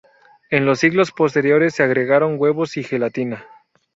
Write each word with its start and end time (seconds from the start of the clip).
En 0.49 0.65
los 0.65 0.79
siglos 0.79 1.11
posteriores 1.11 1.75
se 1.75 1.83
agregaron 1.83 2.37
huevos 2.39 2.75
y 2.75 2.83
gelatina. 2.83 3.45